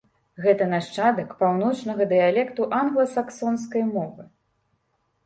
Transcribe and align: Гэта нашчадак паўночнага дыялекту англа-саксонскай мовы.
Гэта 0.43 0.65
нашчадак 0.69 1.35
паўночнага 1.41 2.07
дыялекту 2.13 2.65
англа-саксонскай 2.79 3.85
мовы. 3.93 4.27